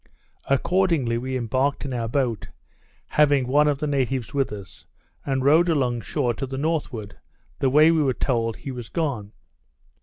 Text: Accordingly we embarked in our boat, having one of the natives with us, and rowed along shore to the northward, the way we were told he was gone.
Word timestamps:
Accordingly 0.49 1.19
we 1.19 1.37
embarked 1.37 1.85
in 1.85 1.93
our 1.93 2.07
boat, 2.07 2.49
having 3.09 3.47
one 3.47 3.67
of 3.67 3.77
the 3.77 3.85
natives 3.85 4.33
with 4.33 4.51
us, 4.51 4.87
and 5.27 5.45
rowed 5.45 5.69
along 5.69 6.01
shore 6.01 6.33
to 6.33 6.47
the 6.47 6.57
northward, 6.57 7.17
the 7.59 7.69
way 7.69 7.91
we 7.91 8.01
were 8.01 8.13
told 8.15 8.55
he 8.57 8.71
was 8.71 8.89
gone. 8.89 9.31